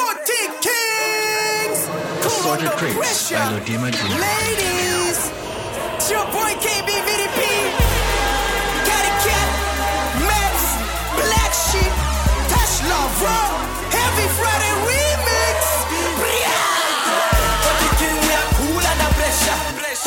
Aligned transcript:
40 0.00 0.64
Kings. 0.64 1.80
Cool 2.24 2.32
Assorted 2.32 2.72
under 2.72 2.96
pressure. 2.96 3.36
by 3.36 3.52
Lodima 3.52 3.88
G. 3.92 4.00
Ladies, 4.16 5.18
it's 5.96 6.08
your 6.10 6.24
boy 6.32 6.50
KB 6.64 6.88
VDP. 6.88 7.40
Catty 8.88 9.12
Cat, 9.24 9.48
Max, 10.24 10.54
Black 11.20 11.52
Sheep, 11.68 11.92
Touch 12.48 12.74
Love, 12.88 13.12
Raw, 13.24 13.48
Heavy 13.92 14.26
Friday 14.40 14.72
Remix. 14.88 15.58
Forty 17.64 17.88
King, 18.00 18.16
we 18.24 18.32
are 18.40 18.48
cool 18.56 18.84
under 18.92 19.10
pressure. 19.20 19.60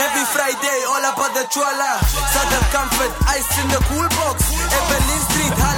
Every 0.05 0.25
Friday, 0.33 0.77
all 0.89 1.05
about 1.05 1.31
the 1.37 1.45
chola. 1.53 1.91
Southern 2.33 2.65
comfort, 2.73 3.11
ice 3.29 3.51
in 3.61 3.67
the 3.69 3.81
cool 3.93 4.07
box. 4.17 4.37
Evelyn 4.57 5.21
Street, 5.29 5.53
holla 5.61 5.72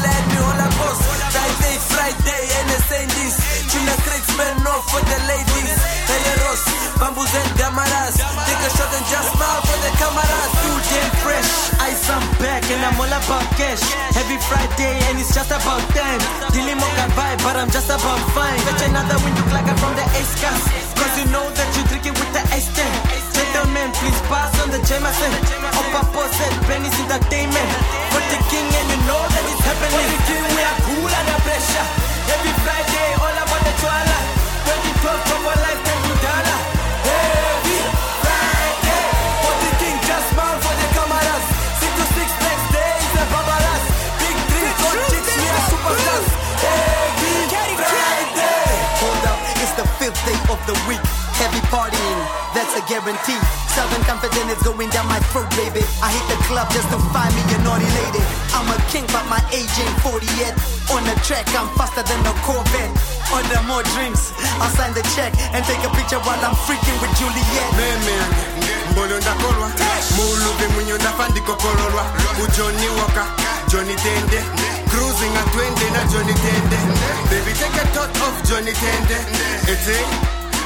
for 4.96 5.04
the 5.12 5.20
ladies. 5.28 5.76
Heleros, 6.08 6.64
bamboos 6.96 7.34
and 7.36 7.52
damaras. 7.60 8.16
Take 8.48 8.64
a 8.64 8.70
shot 8.72 8.92
and 8.96 9.06
just 9.12 9.28
smile 9.36 9.62
for 9.68 9.78
the 9.84 9.92
cameras. 10.00 10.52
Too 10.64 10.78
damn 10.88 11.12
fresh. 11.20 11.52
Ice, 11.84 12.08
I'm 12.08 12.24
back 12.40 12.64
and 12.72 12.80
I'm 12.80 12.96
all 12.96 13.12
about 13.12 13.44
cash. 13.60 13.84
Every 14.16 14.40
Friday, 14.48 14.96
and 15.12 15.20
it's 15.20 15.36
just 15.36 15.52
about 15.52 15.84
time. 15.92 16.22
Dealing 16.56 16.80
mocha 16.80 17.08
vibe, 17.18 17.44
but 17.44 17.60
I'm 17.60 17.68
just 17.76 17.92
about 17.92 18.22
fine. 18.32 18.56
Fetch 18.64 18.88
another 18.88 19.20
wind 19.20 19.36
look 19.36 19.52
like 19.52 19.68
I'm 19.68 19.76
from 19.84 19.94
the 20.00 20.06
Ace 20.16 20.36
Cast. 20.40 20.64
Cause 20.96 21.14
you 21.20 21.28
know 21.28 21.44
that 21.44 21.70
you 21.76 21.84
drink 21.92 22.08
it 22.08 22.16
with 22.16 22.32
the 22.32 22.44
ice 22.56 22.72
10. 22.72 22.88
Gentlemen, 23.36 23.92
please 24.00 24.20
pass 24.32 24.56
on 24.64 24.72
the 24.72 24.80
Jameson. 24.88 25.34
Upper 25.76 26.06
post 26.16 26.40
Benny's 26.72 26.96
entertainment. 27.04 27.70
For 28.16 28.24
the 28.32 28.40
king, 28.48 28.64
and 28.64 28.88
you 28.96 29.00
know 29.04 29.20
that 29.20 29.44
it's 29.44 29.60
happening. 29.60 29.92
For 29.92 30.08
the 30.08 30.20
king, 30.24 30.44
we 30.56 30.62
are 30.64 30.80
cool 30.88 31.12
under 31.12 31.40
pressure. 31.44 31.88
Every 32.32 32.54
Friday, 32.64 33.08
all 33.20 33.36
about 33.44 33.62
the 33.68 33.76
choala. 33.84 34.35
The 50.68 50.76
week. 50.90 51.02
Heavy 51.36 51.60
partying, 51.68 52.20
that's 52.56 52.72
a 52.80 52.82
guarantee. 52.88 53.38
Southern 53.76 54.04
confident 54.08 54.48
is 54.56 54.62
going 54.64 54.90
down 54.96 55.06
my 55.08 55.20
throat, 55.36 55.50
baby. 55.60 55.84
I 56.00 56.08
hit 56.16 56.26
the 56.32 56.40
club 56.48 56.72
just 56.72 56.88
to 56.96 56.98
find 57.12 57.28
me 57.36 57.44
a 57.54 57.58
naughty 57.68 57.86
lady. 58.04 58.24
I'm 58.56 58.68
a 58.72 58.78
king, 58.88 59.04
but 59.12 59.28
my 59.28 59.42
age 59.52 59.68
ain't 59.84 59.98
40 60.00 60.24
yet. 60.40 60.56
On 60.96 61.04
the 61.04 61.16
track, 61.28 61.44
I'm 61.52 61.68
faster 61.76 62.04
than 62.08 62.22
a 62.24 62.34
Corvette. 62.48 62.94
Order 63.36 63.62
more 63.68 63.84
drinks, 63.98 64.32
I'll 64.64 64.72
sign 64.80 64.94
the 64.96 65.04
check 65.18 65.34
and 65.52 65.60
take 65.66 65.82
a 65.84 65.92
picture 65.98 66.22
while 66.24 66.40
I'm 66.40 66.56
freaking 66.66 66.98
with 67.04 67.12
Juliet. 67.20 67.70
meme 67.76 68.16
mbolo 68.92 69.18
ndakolwa 69.20 69.70
muuluve 70.16 70.68
mwinyo 70.68 70.98
ndafa 70.98 71.28
ndikokololwa 71.30 72.06
ujoni 72.44 72.88
woka 72.90 73.26
joni 73.68 73.96
tende 73.96 74.44
cruising 74.90 75.38
atwende 75.38 75.90
na 75.90 76.04
joni 76.04 76.34
tende 76.34 76.78
baby 77.30 77.54
take 77.60 77.82
a 77.82 77.86
thought 77.94 78.18
of 78.18 78.50
joni 78.50 78.72
tende 78.74 79.18
ete 79.72 79.98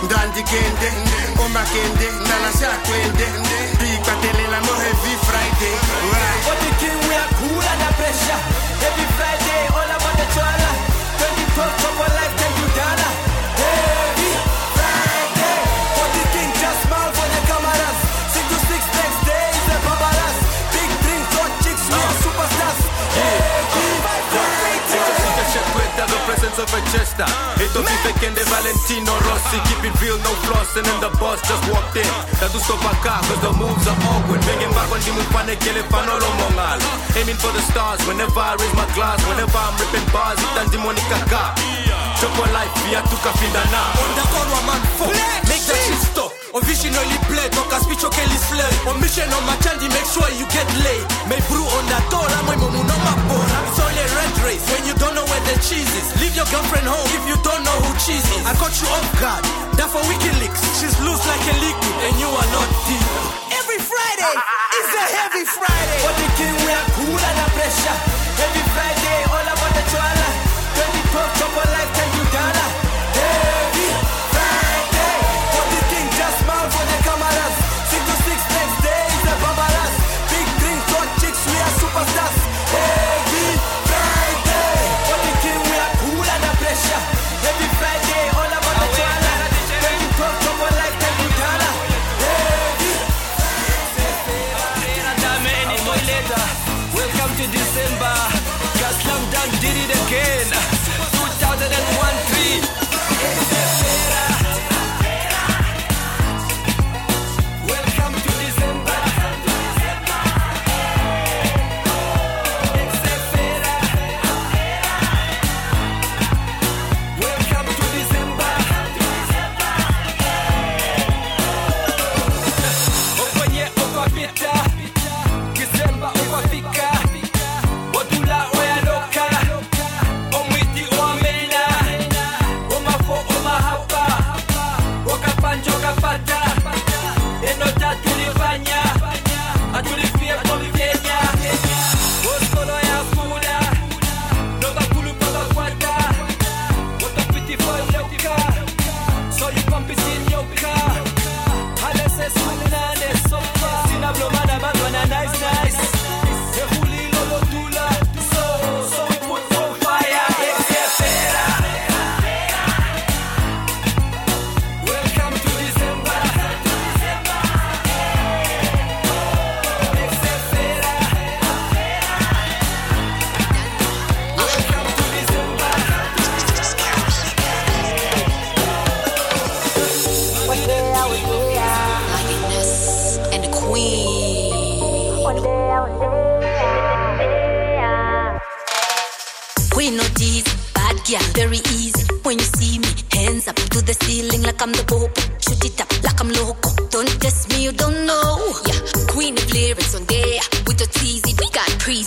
ndandikende 0.04 0.90
omakende 1.46 2.08
twende 2.86 3.26
bikwatelela 3.80 4.60
mo 4.66 4.74
heavy 4.84 5.16
friday 5.28 5.76
we 7.10 7.16
are 7.16 7.32
cool 7.40 7.64
under 7.72 7.92
pressure. 8.00 8.42
Every 8.88 9.08
Friday, 9.18 9.62
all 9.76 9.90
about 9.96 10.16
the 10.20 10.26
chola. 10.34 10.70
2012, 11.20 11.82
proper 11.82 12.19
of 26.60 26.68
a 26.76 26.82
jester. 26.92 27.28
It 27.64 27.72
don't 27.72 27.88
be 27.88 27.96
fake 28.04 28.36
the 28.36 28.44
Valentino 28.52 29.16
Rossi. 29.24 29.58
Keep 29.72 29.88
it 29.88 29.96
real, 30.04 30.20
no 30.20 30.32
flossing, 30.44 30.84
and 30.84 31.00
the 31.00 31.12
boss 31.16 31.40
just 31.48 31.64
walked 31.72 31.96
in. 31.96 32.12
That 32.44 32.52
to 32.52 32.60
stop 32.60 32.84
a 32.84 32.92
car, 33.00 33.24
cause 33.24 33.40
the 33.40 33.52
moves 33.56 33.88
are 33.88 33.96
awkward. 33.96 34.44
Bringing 34.44 34.72
back 34.76 34.92
on 34.92 35.00
the 35.00 35.12
move, 35.16 35.30
pan 35.32 35.48
kill 35.64 35.80
it, 35.80 35.88
panolo 35.88 36.28
mongal. 36.36 36.80
Aiming 37.16 37.40
for 37.40 37.52
the 37.56 37.64
stars 37.64 38.04
whenever 38.04 38.44
I 38.44 38.60
raise 38.60 38.76
my 38.76 38.88
glass. 38.92 39.24
Whenever 39.32 39.56
I'm 39.56 39.76
ripping 39.80 40.08
bars, 40.12 40.36
it 40.36 40.56
and 40.60 40.76
Monica 40.84 41.20
car. 41.32 41.56
Choco 42.20 42.44
life, 42.52 42.76
via 42.84 43.00
tuka 43.08 43.32
finda 43.40 43.64
na. 43.72 43.82
Undercover 43.96 44.62
man 44.68 44.84
fuck 45.00 45.16
Make 45.48 45.64
that 45.64 45.80
shit 45.88 46.02
stop 46.12 46.19
On 46.50 46.62
visionally 46.66 47.18
play 47.30 47.46
Talk 47.54 47.70
a 47.70 47.78
speech 47.78 48.02
okay 48.02 48.26
slay 48.26 48.74
On 48.90 48.98
mission 48.98 49.30
on 49.30 49.44
my 49.46 49.54
chandy 49.62 49.86
Make 49.94 50.10
sure 50.10 50.26
you 50.34 50.50
get 50.50 50.66
laid. 50.82 51.06
May 51.30 51.38
brew 51.46 51.62
on 51.62 51.86
that 51.94 52.02
door 52.10 52.26
I'm 52.26 52.50
mumu 52.58 52.82
no 52.90 52.96
my 53.06 53.14
bora 53.30 53.60
It's 53.70 53.78
only 53.78 54.02
a 54.02 54.10
red 54.18 54.34
race 54.50 54.66
When 54.74 54.82
you 54.90 54.96
don't 54.98 55.14
know 55.14 55.26
where 55.30 55.44
the 55.46 55.62
cheese 55.62 55.86
is. 55.86 56.08
Leave 56.18 56.34
your 56.34 56.50
girlfriend 56.50 56.90
home 56.90 57.06
If 57.14 57.24
you 57.30 57.38
don't 57.46 57.62
know 57.62 57.78
who 57.86 57.92
cheese 58.02 58.26
is. 58.26 58.44
I 58.50 58.58
caught 58.58 58.74
you 58.82 58.90
off 58.90 59.10
guard 59.22 59.46
That 59.78 59.94
for 59.94 60.02
WikiLeaks. 60.02 60.62
She's 60.82 60.98
loose 61.06 61.22
like 61.30 61.46
a 61.54 61.56
liquid 61.62 61.96
And 62.10 62.16
you 62.18 62.30
are 62.34 62.50
not 62.50 62.70
deep. 62.90 63.06
Every 63.54 63.80
Friday 63.86 64.34
is 64.74 64.90
a 64.90 65.06
heavy 65.22 65.46
Friday. 65.46 66.00
For 66.02 66.14
the 66.18 66.28
king 66.34 66.56
we 66.66 66.72
are 66.74 66.88
cool 66.98 67.14
under 67.14 67.50
pressure. 67.54 67.98
Every 68.42 68.66
Friday 68.74 69.18
all 69.30 69.46
about 69.54 69.74
the 69.78 69.84
choala 69.94 70.30
2012 71.14 71.38
chopper 71.38 71.68
life 71.78 71.99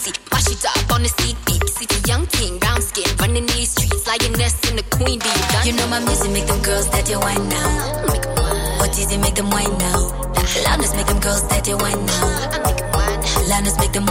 crazy. 0.03 0.19
Mash 0.33 0.49
it 0.51 0.65
up 0.65 0.93
on 0.93 1.03
the 1.03 1.09
seat 1.09 1.37
beat. 1.47 1.69
City 1.69 2.11
young 2.11 2.27
king, 2.27 2.59
brown 2.59 2.81
skin, 2.83 3.05
running 3.19 3.47
these 3.47 3.71
streets. 3.71 4.07
Lioness 4.07 4.55
in 4.71 4.77
the 4.77 4.83
queen 4.91 5.19
bee. 5.19 5.41
Done. 5.53 5.67
You 5.67 5.73
know 5.75 5.87
my 5.89 6.01
music 6.01 6.31
make 6.33 6.47
them 6.47 6.61
girls 6.63 6.89
that 6.91 7.09
you 7.09 7.19
wine 7.21 7.49
now. 7.49 8.03
Make 8.09 8.27
'em 8.27 8.35
wine. 8.37 8.79
What 8.79 8.99
easy 8.99 9.19
make 9.19 9.35
them 9.35 9.51
wine 9.51 9.77
now. 9.79 10.01
Loudness 10.67 10.95
make 10.95 11.07
them 11.07 11.21
girls 11.21 11.43
that 11.49 11.67
you 11.69 11.77
wine 11.77 12.05
now. 12.07 13.49
Loudness 13.49 13.77
make 13.79 13.93
them 13.93 14.07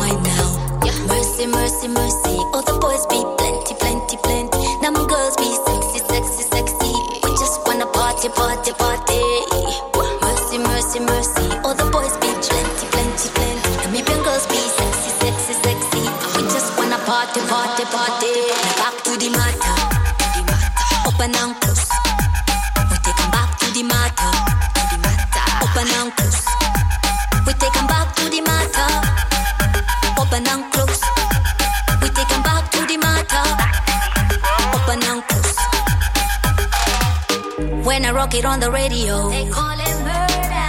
on 38.51 38.59
the 38.59 38.69
radio, 38.69 39.29
they 39.29 39.47
call 39.49 39.71
it 39.79 39.95
murder. 40.03 40.67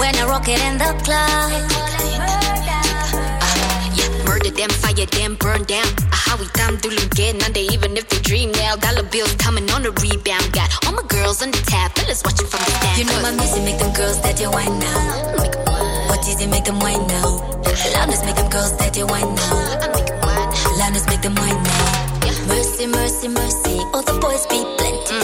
When 0.00 0.14
I 0.16 0.24
rock 0.26 0.48
it 0.48 0.56
in 0.64 0.78
the 0.80 0.90
club, 1.04 1.52
they 1.52 1.60
call 1.68 1.92
it 2.00 2.16
murder. 2.24 2.82
yeah, 3.92 4.24
murder 4.24 4.50
them, 4.50 4.70
fire 4.70 5.04
them, 5.04 5.36
burn 5.36 5.64
down. 5.64 5.84
Ah, 6.10 6.22
How 6.32 6.36
we 6.40 6.46
time 6.56 6.76
do 6.80 6.88
again, 6.88 7.36
and 7.44 7.52
they 7.52 7.66
even 7.74 7.94
if 7.98 8.08
they 8.08 8.20
dream 8.22 8.52
now, 8.52 8.76
dollar 8.76 9.02
bills 9.02 9.34
coming 9.34 9.68
on 9.70 9.82
the 9.82 9.92
rebound. 10.00 10.48
Got 10.52 10.70
all 10.86 10.94
my 10.94 11.04
girls 11.08 11.42
on 11.42 11.50
the 11.50 11.60
tab, 11.68 11.92
fellas 11.92 12.22
watching 12.24 12.46
from 12.46 12.60
the 12.64 12.70
stand. 12.80 12.96
You 12.98 13.04
know 13.04 13.20
my 13.20 13.32
music 13.36 13.62
make 13.64 13.78
them 13.78 13.92
girls 13.92 14.18
that 14.22 14.40
you 14.40 14.50
wine 14.50 14.78
now. 14.78 16.08
What 16.08 16.26
easy 16.26 16.46
make 16.46 16.64
them 16.64 16.78
wine 16.80 17.06
now. 17.06 17.36
Loudness 17.92 18.24
make 18.24 18.36
them 18.36 18.48
girls 18.48 18.72
that 18.78 18.96
you 18.96 19.06
wine 19.06 19.34
now. 19.34 20.78
Loudness 20.80 21.04
make 21.06 21.20
them 21.20 21.34
wine 21.34 21.62
now. 21.62 21.84
Mercy, 22.48 22.86
mercy, 22.86 23.28
mercy. 23.28 23.76
All 23.92 24.00
the 24.02 24.16
boys 24.24 24.46
be 24.46 24.64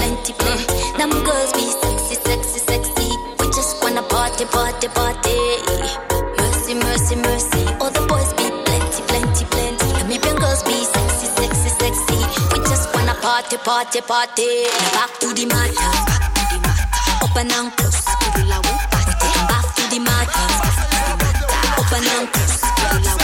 plenty, 0.04 0.32
plenty. 0.34 0.98
Them 0.98 1.10
girls 1.24 1.52
be 1.52 1.64
sexy, 1.82 2.16
sexy, 2.16 2.58
sexy. 2.60 3.08
We 3.40 3.46
just 3.56 3.82
wanna 3.82 4.02
party, 4.02 4.44
party, 4.44 4.88
party. 4.88 5.38
Mercy, 6.38 6.74
mercy, 6.74 7.16
mercy. 7.16 7.64
All 7.80 7.90
the 7.90 8.04
boys 8.06 8.32
be 8.34 8.46
plenty, 8.66 9.02
plenty, 9.08 9.44
plenty. 9.46 9.88
Namibian 9.98 10.38
girls 10.38 10.62
be 10.62 10.76
sexy, 10.84 11.26
sexy, 11.38 11.70
sexy. 11.80 12.20
We 12.52 12.58
just 12.70 12.92
wanna 12.94 13.14
party, 13.14 13.56
party, 13.56 14.00
party. 14.02 14.66
Back 14.96 15.10
to 15.20 15.32
the 15.32 15.46
matter. 15.46 15.92
Open 17.24 17.50
and 17.50 17.72
close. 17.76 18.04
Back 19.50 19.66
to 19.76 19.82
the 19.90 20.00
matter. 20.00 20.46
Open 21.80 22.04
and 22.14 22.28
close. 22.32 23.23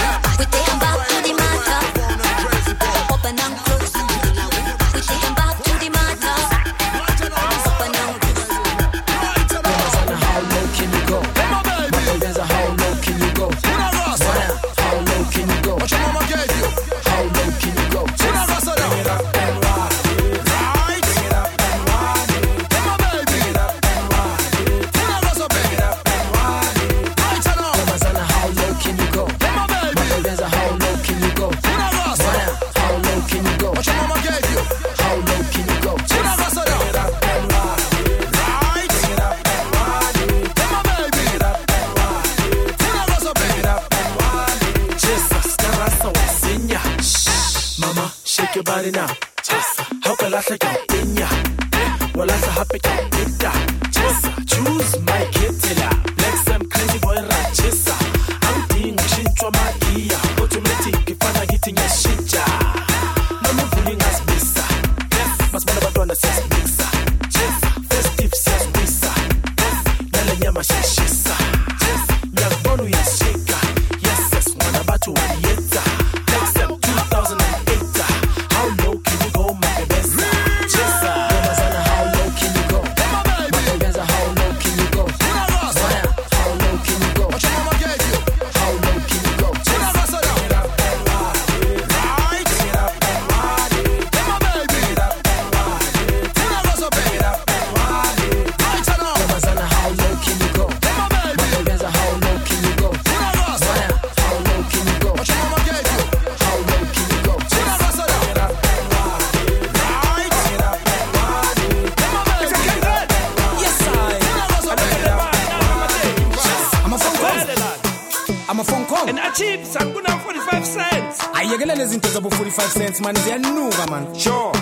Zabo 122.71 122.79
45 122.79 122.79
cents 122.79 123.01
man 123.01 123.15
ziyanuka 123.17 123.87
man 123.91 124.15
Sure. 124.19 124.53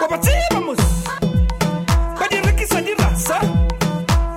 Wapatima 0.00 0.60
mus. 0.66 0.78
Badirekisa 2.20 2.80
di 2.82 2.94
rasa. 2.94 3.40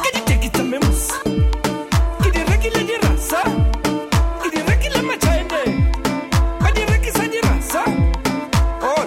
Keditekita 0.01 0.63
memus. 0.63 1.12
Kidirekile 2.24 2.84
di 2.84 2.96
rasa. 3.01 3.41
Kidirekile 4.41 5.01
machaende. 5.01 5.62
Badirekisa 6.62 7.27
di 7.27 7.39
rasa. 7.41 7.84
Oh. 8.82 9.06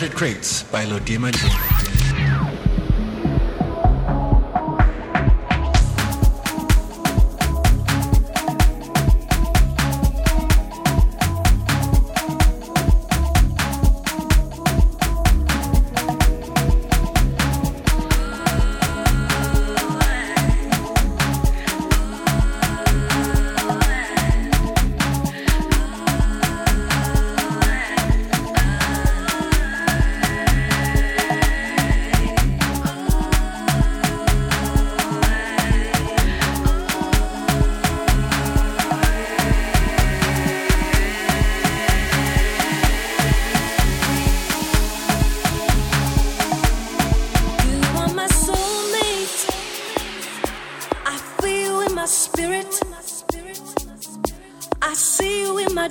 Assorted 0.00 0.16
Crates 0.16 0.62
by 0.62 0.86
Lodima. 0.86 1.99
My 55.80 55.88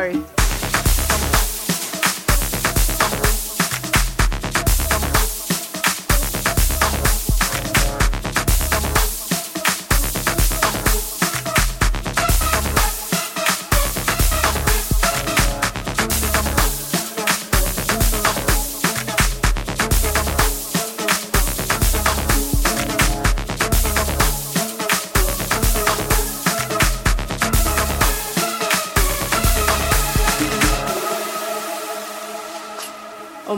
sorry. 0.00 0.39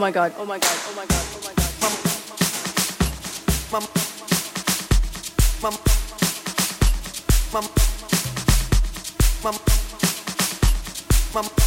my 0.03 0.11
god. 0.11 0.35
Oh 0.37 0.45
my 0.45 0.59
god. 0.59 0.77
Oh 0.89 0.95
my 0.97 1.07
god. 1.07 1.25
Oh 1.33 1.41
my 1.47 1.55
god. 1.55 1.71
Mama. 5.63 5.79
Mama. 9.43 9.61
Mama. 11.33 11.62